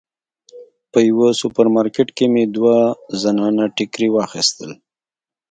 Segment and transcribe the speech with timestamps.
[0.91, 2.77] په یوه سوپر مارکیټ کې مې دوه
[3.21, 4.71] زنانه ټیکري واخیستل.